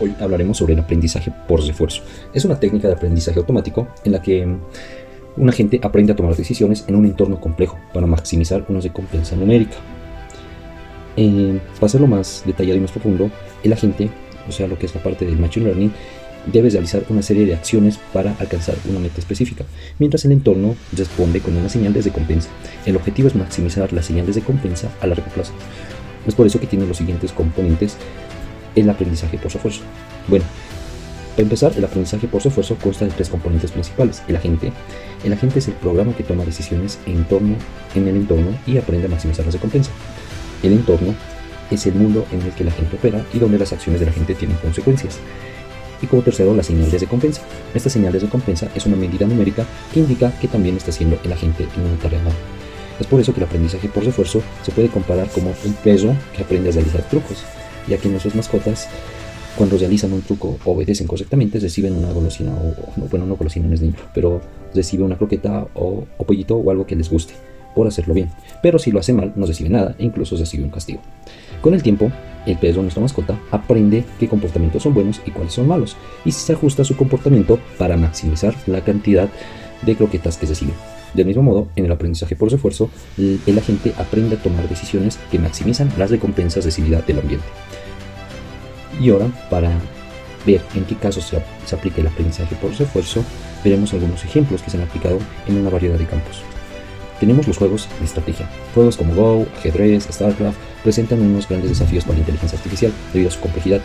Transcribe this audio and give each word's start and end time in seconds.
Hoy 0.00 0.14
hablaremos 0.18 0.56
sobre 0.56 0.72
el 0.72 0.80
aprendizaje 0.80 1.30
por 1.46 1.62
refuerzo. 1.64 2.02
Es 2.32 2.46
una 2.46 2.58
técnica 2.58 2.88
de 2.88 2.94
aprendizaje 2.94 3.38
automático 3.38 3.88
en 4.02 4.12
la 4.12 4.22
que 4.22 4.48
un 5.36 5.48
agente 5.48 5.78
aprende 5.82 6.12
a 6.12 6.16
tomar 6.16 6.34
decisiones 6.34 6.84
en 6.88 6.96
un 6.96 7.04
entorno 7.04 7.38
complejo 7.38 7.78
para 7.92 8.06
maximizar 8.06 8.64
una 8.68 8.80
recompensa 8.80 9.36
numérica. 9.36 9.76
Eh, 11.16 11.60
para 11.74 11.86
hacerlo 11.86 12.06
más 12.06 12.42
detallado 12.46 12.78
y 12.78 12.80
más 12.80 12.92
profundo, 12.92 13.30
el 13.62 13.72
agente, 13.74 14.08
o 14.48 14.52
sea, 14.52 14.66
lo 14.66 14.78
que 14.78 14.86
es 14.86 14.94
la 14.94 15.02
parte 15.02 15.26
del 15.26 15.38
Machine 15.38 15.66
Learning, 15.66 15.92
debe 16.46 16.70
realizar 16.70 17.04
una 17.10 17.20
serie 17.20 17.44
de 17.44 17.52
acciones 17.52 17.98
para 18.14 18.34
alcanzar 18.38 18.76
una 18.88 18.98
meta 18.98 19.20
específica, 19.20 19.64
mientras 19.98 20.24
el 20.24 20.32
entorno 20.32 20.76
responde 20.96 21.40
con 21.40 21.54
una 21.56 21.68
señal 21.68 21.92
de 21.92 22.00
recompensa. 22.00 22.48
El 22.86 22.96
objetivo 22.96 23.28
es 23.28 23.34
maximizar 23.34 23.92
las 23.92 24.06
señales 24.06 24.34
de 24.34 24.40
recompensa 24.40 24.90
a 25.02 25.06
largo 25.06 25.26
plazo. 25.34 25.52
Es 26.26 26.34
por 26.34 26.46
eso 26.46 26.58
que 26.58 26.66
tiene 26.66 26.86
los 26.86 26.96
siguientes 26.96 27.32
componentes 27.32 27.96
el 28.74 28.88
aprendizaje 28.88 29.38
por 29.38 29.52
refuerzo. 29.52 29.82
Bueno, 30.28 30.44
para 31.40 31.42
empezar, 31.42 31.72
el 31.76 31.84
aprendizaje 31.84 32.26
por 32.26 32.42
refuerzo 32.42 32.76
consta 32.76 33.04
de 33.04 33.12
tres 33.12 33.28
componentes 33.28 33.70
principales. 33.70 34.22
El 34.28 34.36
agente. 34.36 34.72
El 35.24 35.32
agente 35.32 35.60
es 35.60 35.68
el 35.68 35.74
programa 35.74 36.14
que 36.14 36.24
toma 36.24 36.44
decisiones 36.44 36.98
en, 37.06 37.24
torno, 37.24 37.56
en 37.94 38.08
el 38.08 38.16
entorno 38.16 38.50
y 38.66 38.78
aprende 38.78 39.06
a 39.06 39.10
maximizar 39.10 39.46
la 39.46 39.52
recompensa. 39.52 39.90
El 40.62 40.72
entorno 40.72 41.14
es 41.70 41.86
el 41.86 41.94
mundo 41.94 42.26
en 42.32 42.42
el 42.42 42.50
que 42.52 42.64
la 42.64 42.72
gente 42.72 42.96
opera 42.96 43.24
y 43.32 43.38
donde 43.38 43.58
las 43.58 43.72
acciones 43.72 44.00
de 44.00 44.06
la 44.06 44.12
gente 44.12 44.34
tienen 44.34 44.56
consecuencias. 44.58 45.18
Y 46.02 46.06
como 46.06 46.22
tercero, 46.22 46.54
la 46.54 46.62
señal 46.62 46.90
de 46.90 46.98
recompensa. 46.98 47.42
Esta 47.74 47.90
señal 47.90 48.12
de 48.12 48.18
recompensa 48.18 48.68
es 48.74 48.86
una 48.86 48.96
medida 48.96 49.26
numérica 49.26 49.64
que 49.92 50.00
indica 50.00 50.32
que 50.40 50.48
también 50.48 50.76
está 50.76 50.90
haciendo 50.90 51.18
el 51.22 51.32
agente 51.32 51.66
en 51.76 51.82
una 51.86 51.96
tarea 51.96 52.20
nueva. 52.20 52.38
Es 52.98 53.06
por 53.06 53.20
eso 53.20 53.32
que 53.32 53.40
el 53.40 53.46
aprendizaje 53.46 53.88
por 53.88 54.04
refuerzo 54.04 54.42
se 54.62 54.72
puede 54.72 54.88
comparar 54.88 55.28
como 55.30 55.54
un 55.64 55.72
perro 55.74 56.14
que 56.36 56.42
aprende 56.42 56.70
a 56.70 56.72
realizar 56.72 57.02
trucos 57.08 57.44
ya 57.88 57.98
que 57.98 58.08
nuestras 58.08 58.34
mascotas 58.34 58.88
cuando 59.56 59.76
realizan 59.76 60.12
un 60.12 60.22
truco 60.22 60.58
obedecen 60.64 61.06
correctamente 61.06 61.58
reciben 61.58 61.94
una 61.94 62.12
golosina 62.12 62.52
o, 62.52 63.06
bueno 63.10 63.26
no 63.26 63.36
golosina 63.36 63.66
no 63.66 63.74
es 63.74 63.80
niño 63.80 63.96
pero 64.14 64.40
recibe 64.74 65.02
una 65.02 65.16
croqueta 65.16 65.66
o, 65.74 66.06
o, 66.16 66.24
pollito 66.24 66.56
o 66.56 66.70
algo 66.70 66.86
que 66.86 66.96
les 66.96 67.10
guste 67.10 67.34
por 67.74 67.86
hacerlo 67.86 68.14
bien. 68.14 68.30
Pero 68.62 68.78
si 68.78 68.90
lo 68.90 68.98
hace 68.98 69.12
mal 69.12 69.32
no 69.36 69.46
recibe 69.46 69.70
nada 69.70 69.94
e 69.98 70.04
incluso 70.04 70.36
recibe 70.36 70.64
un 70.64 70.70
castigo. 70.70 71.00
Con 71.60 71.74
el 71.74 71.82
tiempo 71.82 72.10
el 72.46 72.58
perro 72.58 72.82
nuestra 72.82 73.02
mascota 73.02 73.38
aprende 73.50 74.04
qué 74.18 74.28
comportamientos 74.28 74.82
son 74.82 74.94
buenos 74.94 75.20
y 75.26 75.30
cuáles 75.30 75.52
son 75.52 75.68
malos 75.68 75.96
y 76.24 76.32
se 76.32 76.52
ajusta 76.52 76.84
su 76.84 76.96
comportamiento 76.96 77.58
para 77.78 77.96
maximizar 77.96 78.54
la 78.66 78.82
cantidad 78.82 79.28
de 79.82 79.96
croquetas 79.96 80.36
que 80.36 80.46
recibe 80.46 80.72
del 81.14 81.26
mismo 81.26 81.42
modo, 81.42 81.68
en 81.76 81.86
el 81.86 81.92
aprendizaje 81.92 82.36
por 82.36 82.50
refuerzo, 82.50 82.90
el 83.16 83.58
agente 83.58 83.92
aprende 83.98 84.36
a 84.36 84.42
tomar 84.42 84.68
decisiones 84.68 85.18
que 85.30 85.38
maximizan 85.38 85.92
las 85.98 86.10
recompensas 86.10 86.64
recibidas 86.64 87.06
del 87.06 87.18
ambiente. 87.18 87.46
Y 89.00 89.10
ahora, 89.10 89.26
para 89.48 89.72
ver 90.46 90.62
en 90.74 90.84
qué 90.84 90.94
casos 90.96 91.24
se, 91.24 91.42
se 91.66 91.74
aplica 91.74 92.00
el 92.00 92.06
aprendizaje 92.06 92.54
por 92.56 92.72
refuerzo, 92.76 93.24
veremos 93.64 93.92
algunos 93.92 94.24
ejemplos 94.24 94.62
que 94.62 94.70
se 94.70 94.76
han 94.76 94.84
aplicado 94.84 95.18
en 95.46 95.56
una 95.56 95.70
variedad 95.70 95.98
de 95.98 96.06
campos. 96.06 96.42
Tenemos 97.18 97.46
los 97.46 97.58
juegos 97.58 97.88
de 97.98 98.04
estrategia. 98.06 98.48
Juegos 98.74 98.96
como 98.96 99.14
Go, 99.14 99.46
ajedrez, 99.58 100.04
StarCraft 100.04 100.56
presentan 100.82 101.20
unos 101.20 101.48
grandes 101.48 101.70
desafíos 101.70 102.04
para 102.04 102.14
la 102.14 102.20
inteligencia 102.20 102.56
artificial 102.56 102.92
debido 103.12 103.28
a 103.28 103.32
su 103.32 103.40
complejidad. 103.40 103.80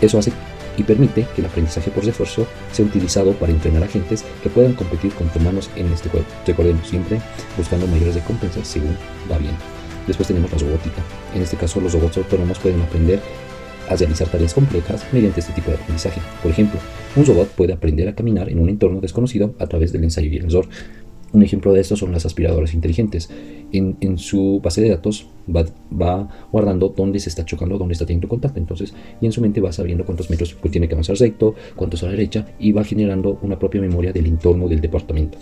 Eso 0.00 0.18
hace 0.18 0.32
y 0.76 0.82
permite 0.82 1.26
que 1.34 1.40
el 1.40 1.46
aprendizaje 1.46 1.90
por 1.90 2.04
refuerzo 2.04 2.46
sea 2.72 2.84
utilizado 2.84 3.32
para 3.32 3.52
entrenar 3.52 3.82
agentes 3.82 4.24
que 4.42 4.50
puedan 4.50 4.74
competir 4.74 5.12
con 5.12 5.30
humanos 5.34 5.70
en 5.76 5.92
este 5.92 6.08
juego. 6.08 6.26
Recordemos 6.46 6.86
siempre 6.88 7.20
buscando 7.56 7.86
mayores 7.86 8.14
recompensas 8.14 8.66
según 8.66 8.96
va 9.30 9.38
bien. 9.38 9.54
Después 10.06 10.26
tenemos 10.26 10.50
la 10.52 10.58
robótica. 10.58 11.02
En 11.34 11.42
este 11.42 11.56
caso 11.56 11.80
los 11.80 11.92
robots 11.92 12.16
autónomos 12.16 12.58
pueden 12.58 12.80
aprender 12.80 13.20
a 13.88 13.96
realizar 13.96 14.28
tareas 14.28 14.54
complejas 14.54 15.04
mediante 15.12 15.40
este 15.40 15.52
tipo 15.52 15.70
de 15.70 15.76
aprendizaje. 15.76 16.20
Por 16.42 16.50
ejemplo, 16.50 16.78
un 17.16 17.26
robot 17.26 17.48
puede 17.48 17.72
aprender 17.72 18.08
a 18.08 18.14
caminar 18.14 18.48
en 18.48 18.60
un 18.60 18.68
entorno 18.68 19.00
desconocido 19.00 19.54
a 19.58 19.66
través 19.66 19.92
del 19.92 20.04
ensayo 20.04 20.28
y 20.28 20.36
el 20.36 20.44
error. 20.46 20.66
Un 21.32 21.42
ejemplo 21.42 21.72
de 21.72 21.80
esto 21.80 21.96
son 21.96 22.12
las 22.12 22.26
aspiradoras 22.26 22.74
inteligentes. 22.74 23.30
En, 23.72 24.18
su 24.18 24.60
base 24.62 24.80
de 24.80 24.90
datos 24.90 25.26
va, 25.48 26.28
guardando 26.50 26.88
dónde 26.88 27.20
se 27.20 27.28
está 27.28 27.44
chocando, 27.44 27.78
dónde 27.78 27.92
está 27.92 28.04
teniendo 28.04 28.28
contacto. 28.28 28.58
Entonces, 28.58 28.94
y 29.20 29.26
en 29.26 29.32
su 29.32 29.40
mente 29.40 29.60
va 29.60 29.72
sabiendo 29.72 30.04
cuántos 30.04 30.28
metros 30.30 30.56
tiene 30.70 30.88
que 30.88 30.94
avanzar 30.94 31.16
recto, 31.16 31.54
cuántos 31.76 32.02
a 32.02 32.06
la 32.06 32.12
derecha, 32.12 32.46
y 32.58 32.72
va 32.72 32.84
generando 32.84 33.38
una 33.42 33.58
propia 33.58 33.80
memoria 33.80 34.12
del 34.12 34.26
entorno 34.26 34.68
del 34.68 34.80
departamento. 34.80 35.38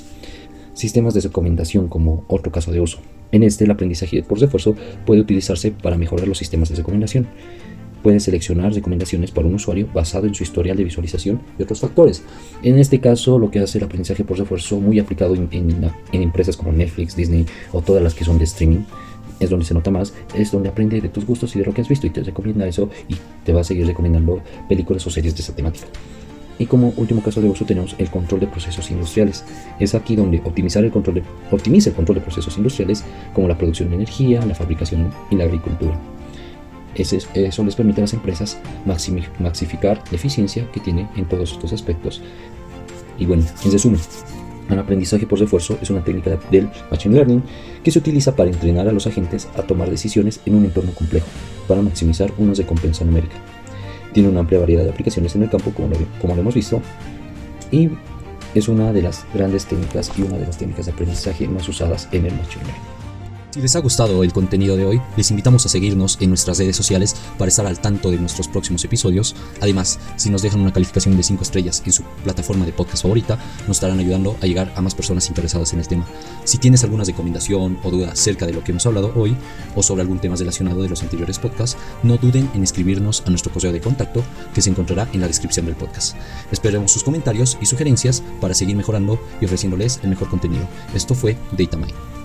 Sistemas 0.75 1.15
de 1.15 1.23
recomendación 1.23 1.89
como 1.89 2.25
otro 2.29 2.53
caso 2.53 2.71
de 2.71 2.81
uso. 2.81 2.99
En 3.33 3.43
este, 3.43 3.65
el 3.65 3.71
aprendizaje 3.71 4.23
por 4.23 4.39
refuerzo 4.39 4.77
puede 5.07 5.21
utilizarse 5.21 5.73
para 5.73 5.97
mejorar 5.97 6.29
los 6.29 6.39
sistemas 6.39 6.69
de 6.69 6.77
recomendación 6.77 7.29
puede 8.03 8.21
seleccionar 8.21 8.73
recomendaciones 8.73 9.31
para 9.31 9.47
un 9.47 9.55
usuario 9.55 9.89
basado 9.93 10.27
en 10.27 10.35
su 10.35 10.43
historial 10.43 10.77
de 10.77 10.85
visualización 10.85 11.41
y 11.59 11.63
otros 11.63 11.81
factores. 11.81 12.23
En 12.63 12.79
este 12.79 13.01
caso, 13.01 13.39
lo 13.39 13.51
que 13.51 13.61
hace 13.61 13.79
el 13.79 13.85
aprendizaje 13.85 14.25
por 14.25 14.39
refuerzo 14.39 14.81
muy 14.81 14.99
aplicado 14.99 15.35
en, 15.35 15.93
empresas 16.13 16.57
como 16.57 16.73
Netflix, 16.73 17.17
Disney 17.17 17.47
o 17.73 17.83
todas 17.83 18.03
las 18.03 18.15
que 18.15 18.25
son 18.25 18.39
de 18.39 18.45
streaming, 18.45 18.81
es 19.41 19.51
donde 19.51 19.65
se 19.65 19.75
nota 19.75 19.91
más, 19.91 20.15
es 20.35 20.51
donde 20.51 20.69
aprende 20.69 21.01
de 21.01 21.09
tus 21.09 21.25
gustos 21.25 21.55
y 21.55 21.61
de 21.61 21.65
lo 21.65 21.73
que 21.73 21.81
has 21.81 21.89
visto 21.89 22.07
y 22.07 22.11
te 22.11 22.23
recomienda 22.23 22.67
eso 22.67 22.91
y 23.09 23.17
te 23.45 23.53
va 23.53 23.61
a 23.61 23.65
seguir 23.65 23.87
recomendando 23.87 24.41
películas 24.69 25.07
o 25.07 25.11
series 25.11 25.35
de 25.35 25.43
esa 25.43 25.55
temática. 25.55 25.87
Y 26.59 26.67
como 26.67 26.93
último 26.97 27.23
caso 27.23 27.41
de 27.41 27.49
uso 27.49 27.65
tenemos 27.65 27.95
el 27.99 28.11
control 28.11 28.41
de 28.41 28.49
procesos 28.49 28.91
industriales. 28.91 29.45
Es 29.79 29.95
aquí 29.95 30.17
donde 30.17 30.43
optimizar 30.45 30.85
el 30.85 30.91
control 30.91 31.17
de, 31.17 31.23
optimiza 31.53 31.91
el 31.91 31.97
control 31.97 32.17
de 32.17 32.23
procesos 32.23 32.57
industriales 32.57 33.05
como 33.33 33.47
la 33.47 33.57
producción 33.57 33.91
de 33.91 33.97
energía, 33.97 34.45
la 34.45 34.57
fabricación 34.57 35.13
y 35.31 35.37
la 35.37 35.45
agricultura. 35.45 35.97
Eso 37.03 37.65
les 37.65 37.77
permite 37.77 38.01
a 38.01 38.05
las 38.05 38.13
empresas 38.15 38.59
maxificar 39.39 40.03
la 40.11 40.17
eficiencia 40.17 40.71
que 40.73 40.81
tiene 40.81 41.09
en 41.17 41.27
todos 41.27 41.53
estos 41.53 41.73
aspectos. 41.73 42.23
Y 43.19 43.27
bueno, 43.27 43.45
en 43.65 43.73
resumen, 43.73 44.01
el 44.71 44.79
aprendizaje 44.79 45.27
por 45.27 45.39
refuerzo 45.39 45.79
es 45.81 45.91
una 45.91 46.05
técnica 46.05 46.39
del 46.51 46.69
Machine 46.91 47.15
Learning 47.15 47.43
que 47.83 47.91
se 47.91 47.99
utiliza 47.99 48.37
para 48.37 48.51
entrenar 48.51 48.87
a 48.89 48.93
los 48.93 49.07
agentes 49.07 49.49
a 49.57 49.63
tomar 49.63 49.91
decisiones 49.91 50.41
en 50.45 50.57
un 50.57 50.65
entorno 50.65 50.93
complejo 50.93 51.27
para 51.67 51.83
maximizar 51.83 52.33
una 52.39 52.55
recompensa 52.55 53.05
numérica. 53.05 53.37
Tiene 54.13 54.29
una 54.29 54.41
amplia 54.41 54.61
variedad 54.61 54.85
de 54.85 54.91
aplicaciones 54.91 55.35
en 55.37 55.45
el 55.45 55.51
campo, 55.51 55.73
como 55.73 56.35
lo 56.35 56.41
hemos 56.41 56.55
visto, 56.55 56.83
y 57.71 57.91
es 58.55 58.69
una 58.69 58.93
de 58.93 59.03
las 59.03 59.27
grandes 59.35 59.67
técnicas 59.67 60.11
y 60.19 60.23
una 60.23 60.39
de 60.39 60.47
las 60.47 60.59
técnicas 60.59 60.87
de 60.87 60.93
aprendizaje 60.93 61.47
más 61.49 61.69
usadas 61.69 62.09
en 62.13 62.27
el 62.27 62.35
Machine 62.35 62.65
Learning. 62.65 62.98
Si 63.51 63.63
les 63.63 63.75
ha 63.77 63.81
gustado 63.81 64.23
el 64.23 64.33
contenido 64.35 64.77
de 64.77 64.85
hoy, 64.85 65.01
les 65.17 65.31
invitamos 65.31 65.65
a 65.65 65.71
seguirnos 65.71 66.19
en 66.21 66.29
nuestras 66.29 66.59
redes 66.59 66.77
sociales 66.77 67.17
para 67.39 67.49
estar 67.49 67.67
al 67.67 67.81
tanto 67.81 68.11
de 68.11 68.19
nuestros 68.19 68.47
próximos 68.47 68.85
episodios. 68.85 69.35
Además, 69.63 69.99
si 70.17 70.29
nos 70.29 70.43
dejan 70.43 70.61
una 70.61 70.73
calificación 70.73 71.17
de 71.17 71.23
5 71.23 71.45
estrellas 71.45 71.83
en 71.87 71.93
su 71.93 72.03
plataforma 72.25 72.67
de 72.67 72.73
podcast 72.73 73.05
favorita, 73.05 73.39
nos 73.67 73.79
estarán 73.79 74.01
ayudando 74.01 74.37
a 74.43 74.47
llegar 74.47 74.71
a 74.77 74.83
más 74.83 74.95
personas 74.95 75.29
interesadas 75.29 75.73
en 75.73 75.81
el 75.81 75.89
tema. 75.89 76.05
Si 76.45 76.59
tienes 76.59 76.85
alguna 76.85 77.05
recomendación 77.05 77.79
o 77.83 77.91
duda 77.91 78.13
acerca 78.13 78.45
de 78.45 78.53
lo 78.53 78.63
que 78.63 78.73
hemos 78.73 78.85
hablado 78.85 79.15
hoy 79.17 79.35
o 79.75 79.83
sobre 79.83 80.03
algún 80.03 80.19
tema 80.19 80.37
relacionado 80.37 80.83
de 80.83 80.91
los 80.91 81.03
anteriores 81.03 81.39
podcasts, 81.39 81.79
no 82.03 82.19
duden 82.19 82.51
en 82.53 82.63
escribirnos 82.63 83.23
a 83.27 83.31
nuestro 83.31 83.51
correo 83.51 83.73
de 83.73 83.81
contacto 83.81 84.23
que 84.53 84.61
se 84.61 84.69
encontrará 84.69 85.09
en 85.15 85.23
la 85.23 85.27
descripción 85.27 85.65
del 85.65 85.75
podcast. 85.75 86.17
Esperemos 86.53 86.93
sus 86.93 87.03
comentarios 87.03 87.57
y 87.63 87.67
sugerencias 87.67 88.23
para 88.43 88.53
seguir 88.53 88.77
mejorando 88.77 89.19
y 89.41 89.47
ofreciéndoles 89.47 90.01
el 90.03 90.11
mejor 90.11 90.29
contenido. 90.29 90.69
Esto 90.95 91.15
fue 91.15 91.39
DataMind. 91.57 92.18